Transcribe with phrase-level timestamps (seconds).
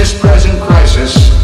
[0.00, 1.39] this present crisis,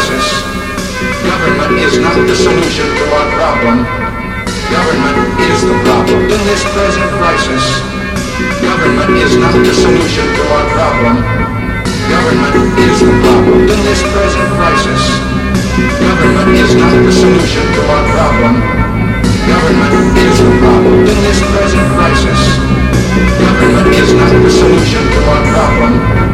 [0.00, 0.26] crisis.
[1.28, 3.84] Government is not the solution to our problem.
[4.72, 6.20] Government is the problem.
[6.24, 7.64] In this present crisis,
[8.64, 11.16] government is not the solution to our problem.
[12.08, 13.60] Government is the problem.
[13.68, 15.02] In this present crisis,
[16.00, 18.54] government is not the solution to our problem.
[19.52, 20.96] Government is the problem.
[21.12, 22.40] In this present crisis,
[23.36, 26.29] government is not the solution to our problem.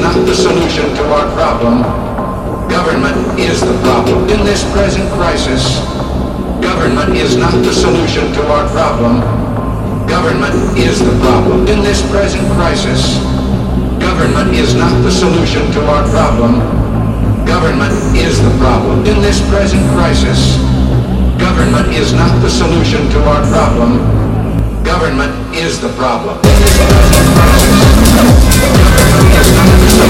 [0.00, 1.84] not the solution to our problem.
[2.72, 4.28] Government is the problem.
[4.32, 5.84] In this present crisis,
[6.64, 9.20] government is not the solution to our problem.
[10.08, 11.68] Government is the problem.
[11.68, 13.20] In this present crisis,
[14.00, 16.58] government is not the solution to our problem.
[17.44, 19.04] Government is the problem.
[19.04, 20.56] In this present crisis,
[21.36, 24.00] government is not the solution to our problem.
[24.82, 26.40] Government is the problem.
[28.90, 30.09] Música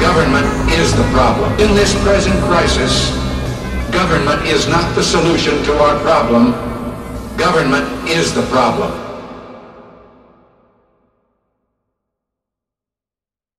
[0.00, 1.52] Government is the problem.
[1.58, 3.10] In this present crisis,
[3.90, 6.52] government is not the solution to our problem.
[7.36, 9.07] Government is the problem.